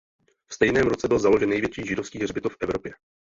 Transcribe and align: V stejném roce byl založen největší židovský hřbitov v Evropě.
V 0.47 0.53
stejném 0.53 0.87
roce 0.87 1.07
byl 1.07 1.19
založen 1.19 1.49
největší 1.49 1.85
židovský 1.85 2.19
hřbitov 2.19 2.53
v 2.57 2.57
Evropě. 2.61 2.91